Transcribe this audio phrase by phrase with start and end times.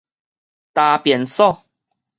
[0.73, 1.63] 焦便所